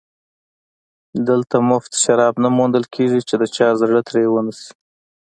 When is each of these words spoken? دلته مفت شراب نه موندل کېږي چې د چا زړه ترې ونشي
دلته 1.27 1.55
مفت 1.69 1.93
شراب 2.03 2.35
نه 2.43 2.49
موندل 2.57 2.85
کېږي 2.95 3.21
چې 3.27 3.35
د 3.41 3.43
چا 3.55 3.67
زړه 3.81 4.01
ترې 4.07 4.23
ونشي 4.29 4.69